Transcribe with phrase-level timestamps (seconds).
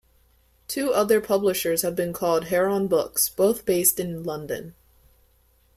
[0.67, 4.73] Two other publishers have been called Heron Books, both based in London.